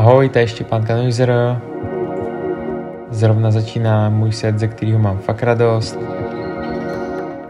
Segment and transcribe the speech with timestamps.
[0.00, 1.32] Ahoj, to je Štěpán Kanoizer.
[3.10, 5.98] Zrovna začíná můj set, ze kterého mám fakt radost.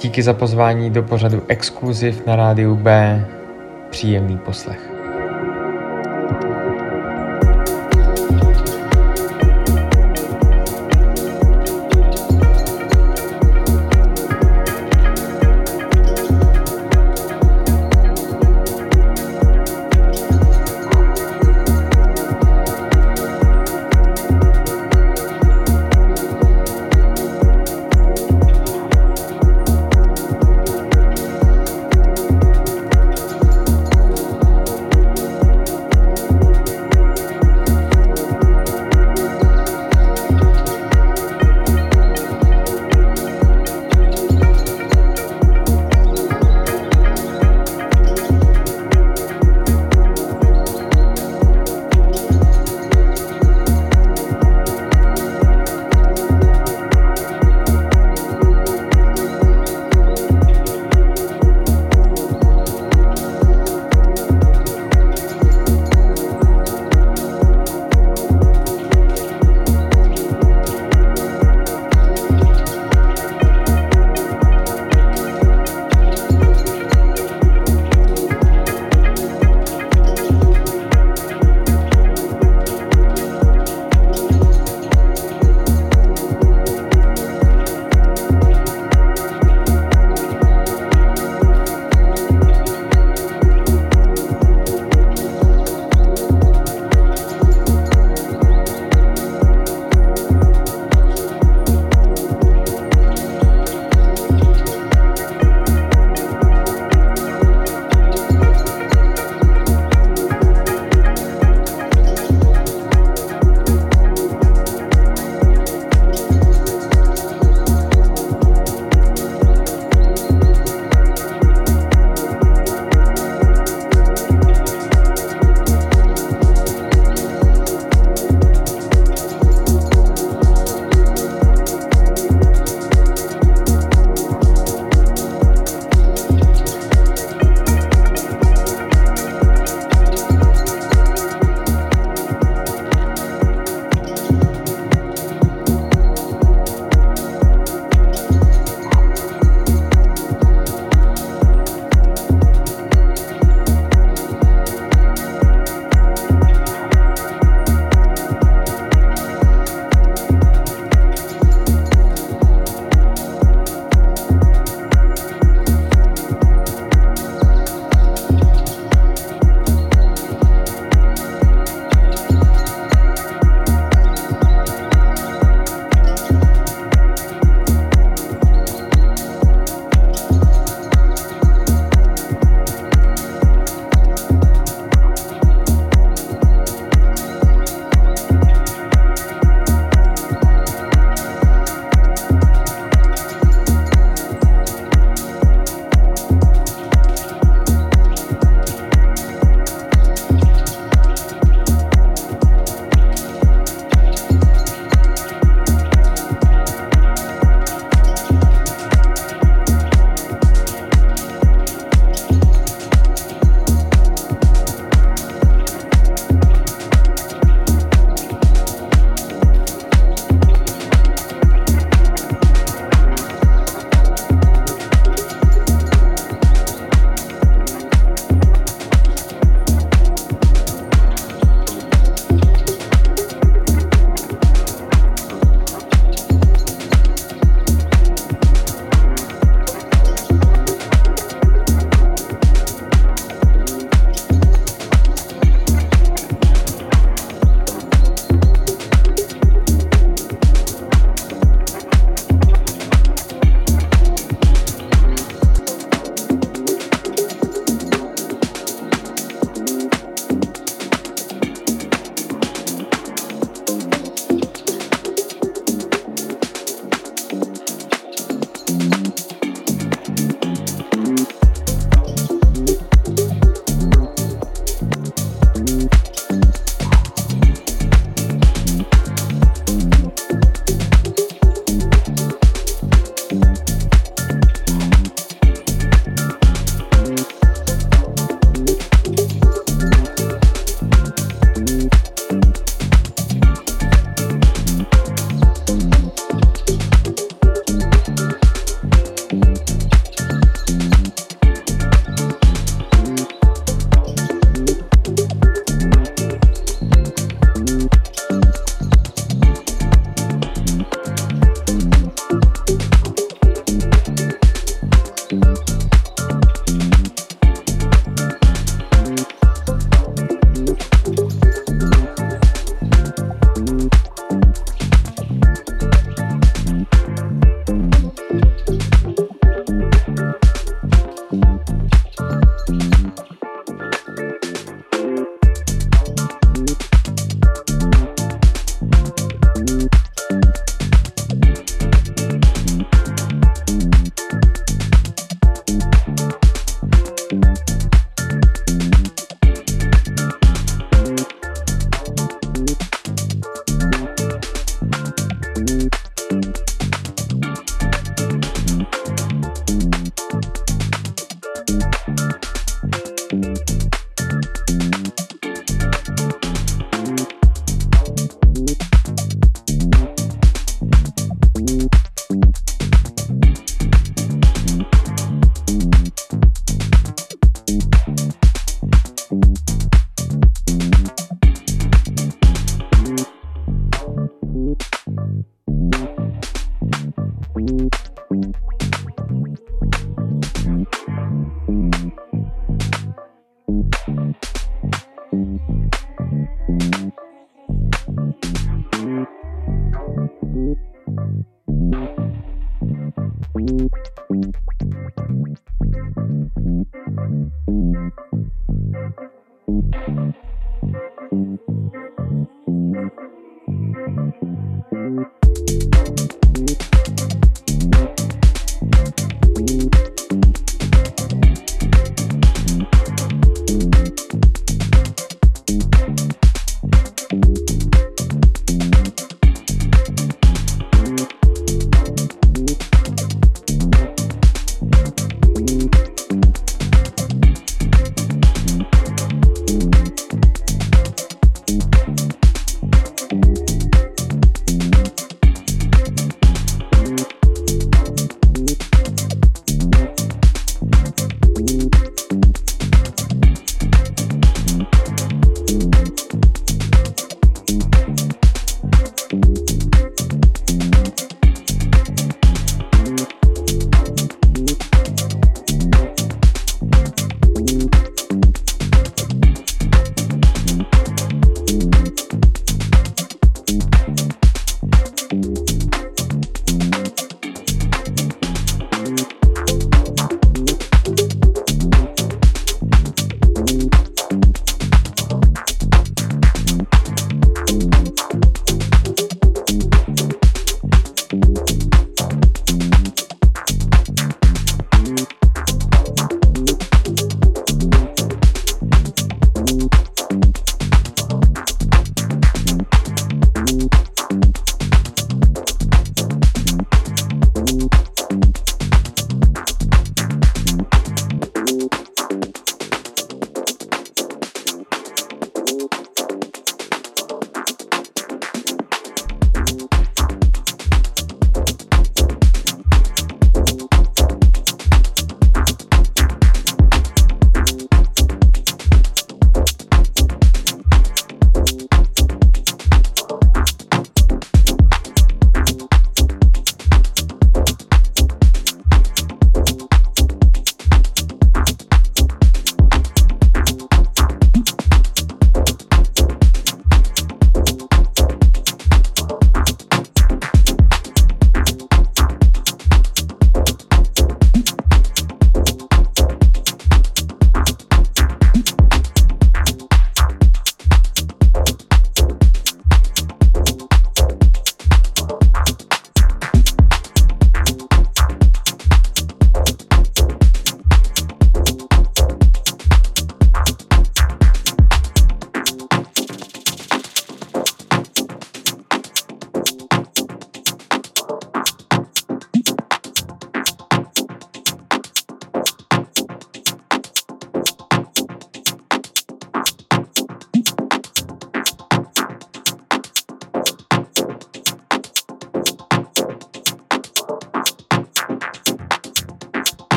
[0.00, 3.24] Díky za pozvání do pořadu Exkluziv na rádiu B.
[3.90, 4.97] Příjemný poslech.